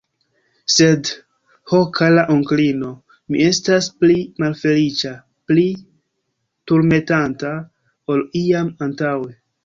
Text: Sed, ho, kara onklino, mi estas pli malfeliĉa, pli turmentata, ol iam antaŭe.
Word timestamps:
Sed, 0.75 1.09
ho, 1.71 1.79
kara 1.97 2.21
onklino, 2.35 2.87
mi 3.35 3.43
estas 3.47 3.89
pli 4.03 4.15
malfeliĉa, 4.43 5.11
pli 5.51 5.65
turmentata, 6.71 7.51
ol 8.15 8.25
iam 8.41 8.73
antaŭe. 8.87 9.29